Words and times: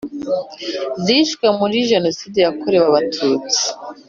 zishwe 1.05 1.45
muri 1.59 1.77
Jenoside 1.91 2.37
yakorewe 2.45 2.85
Abatutsi 2.89 3.61